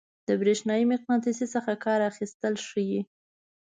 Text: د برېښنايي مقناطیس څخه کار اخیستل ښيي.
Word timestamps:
د 0.27 0.29
برېښنايي 0.41 0.85
مقناطیس 0.93 1.39
څخه 1.53 1.73
کار 1.85 1.99
اخیستل 2.11 2.53
ښيي. 2.67 3.01